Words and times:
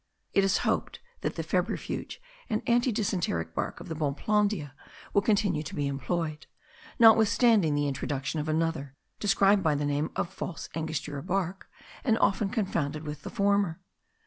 It 0.33 0.43
is 0.43 0.55
to 0.55 0.59
be 0.61 0.63
hoped 0.63 0.99
that 1.21 1.35
the 1.35 1.43
febrifuge 1.43 2.17
and 2.49 2.63
anti 2.67 2.91
dysenteric 2.91 3.53
bark 3.53 3.79
of 3.79 3.87
the 3.87 3.93
bonplandia 3.93 4.71
will 5.13 5.21
continue 5.21 5.61
to 5.61 5.75
be 5.75 5.85
employed, 5.85 6.47
notwithstanding 6.97 7.75
the 7.75 7.87
introduction 7.87 8.39
of 8.39 8.49
another, 8.49 8.95
described 9.19 9.61
by 9.61 9.75
the 9.75 9.85
name 9.85 10.09
of 10.15 10.33
False 10.33 10.69
Angostura 10.73 11.21
bark, 11.21 11.69
and 12.03 12.17
often 12.17 12.49
confounded 12.49 13.03
with 13.03 13.21
the 13.21 13.29
former. 13.29 13.79